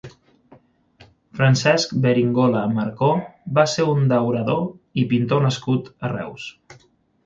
[1.39, 3.11] Francesc Beringola Marcó
[3.61, 4.69] va ser un daurador
[5.05, 6.53] i pintor nascut a Reus.